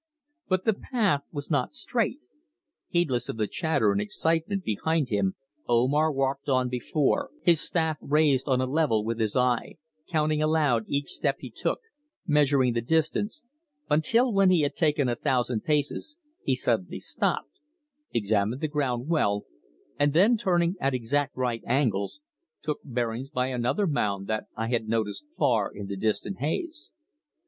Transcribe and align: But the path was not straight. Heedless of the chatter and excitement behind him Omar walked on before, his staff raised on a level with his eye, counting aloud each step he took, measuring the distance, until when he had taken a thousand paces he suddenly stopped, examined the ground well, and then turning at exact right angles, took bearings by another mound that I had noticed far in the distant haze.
But 0.47 0.65
the 0.65 0.73
path 0.73 1.21
was 1.31 1.51
not 1.51 1.73
straight. 1.75 2.21
Heedless 2.89 3.29
of 3.29 3.37
the 3.37 3.45
chatter 3.45 3.91
and 3.91 4.01
excitement 4.01 4.63
behind 4.63 5.09
him 5.09 5.35
Omar 5.69 6.11
walked 6.11 6.49
on 6.49 6.69
before, 6.69 7.29
his 7.43 7.61
staff 7.61 7.97
raised 8.01 8.49
on 8.49 8.59
a 8.59 8.65
level 8.65 9.03
with 9.05 9.19
his 9.19 9.35
eye, 9.35 9.75
counting 10.09 10.41
aloud 10.41 10.85
each 10.87 11.05
step 11.09 11.35
he 11.41 11.51
took, 11.55 11.81
measuring 12.25 12.73
the 12.73 12.81
distance, 12.81 13.43
until 13.91 14.33
when 14.33 14.49
he 14.49 14.61
had 14.61 14.73
taken 14.75 15.07
a 15.07 15.13
thousand 15.15 15.63
paces 15.63 16.17
he 16.41 16.55
suddenly 16.55 16.97
stopped, 16.99 17.59
examined 18.11 18.59
the 18.61 18.67
ground 18.67 19.07
well, 19.07 19.43
and 19.99 20.13
then 20.13 20.35
turning 20.35 20.73
at 20.81 20.95
exact 20.95 21.37
right 21.37 21.61
angles, 21.67 22.21
took 22.63 22.79
bearings 22.83 23.29
by 23.29 23.49
another 23.49 23.85
mound 23.85 24.25
that 24.25 24.47
I 24.55 24.69
had 24.69 24.87
noticed 24.89 25.25
far 25.37 25.71
in 25.71 25.85
the 25.85 25.95
distant 25.95 26.39
haze. 26.39 26.91